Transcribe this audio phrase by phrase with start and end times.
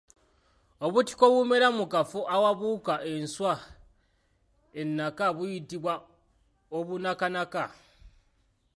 [0.85, 3.53] Obutiko obumera mu kafo awabuuka enswa
[4.81, 5.93] ennaka buyitibwa
[6.77, 7.63] obunakanaka.